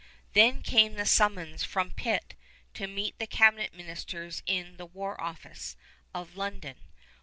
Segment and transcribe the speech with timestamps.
[0.33, 2.33] Then came the summons from Pitt
[2.73, 5.75] to meet the cabinet ministers in the war office
[6.11, 6.77] of London.